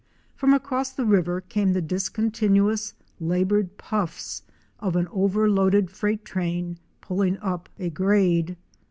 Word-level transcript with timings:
From 0.35 0.51
across 0.55 0.91
the 0.93 1.05
river 1.05 1.41
came 1.41 1.73
the 1.73 1.79
discontinuous, 1.79 2.95
labored 3.19 3.77
puffs 3.77 4.41
of 4.79 4.95
an 4.95 5.07
overloaded 5.11 5.91
freight 5.91 6.25
train 6.25 6.79
pulling 7.01 7.37
up 7.37 7.69
a 7.77 7.91
grade. 7.91 8.57